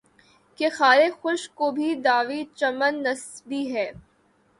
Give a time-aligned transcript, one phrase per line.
[0.59, 3.89] کہ خارِ خشک کو بھی دعویِ چمن نسبی ہے